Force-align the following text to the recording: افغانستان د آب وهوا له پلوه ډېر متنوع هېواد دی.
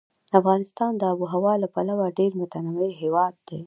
افغانستان 0.39 0.91
د 0.97 1.01
آب 1.11 1.17
وهوا 1.21 1.53
له 1.63 1.67
پلوه 1.75 2.15
ډېر 2.19 2.31
متنوع 2.41 2.89
هېواد 3.01 3.33
دی. 3.47 3.59